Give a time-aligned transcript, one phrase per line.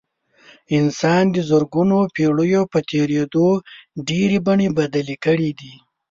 [0.77, 3.47] انسان د زرګونو پېړیو په تېرېدو
[4.07, 5.73] ډېرې بڼې بدلې کړې دي.